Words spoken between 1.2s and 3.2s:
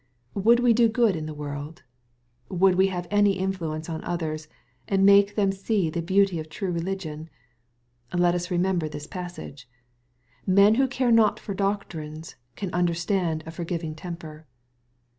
the world? Would we have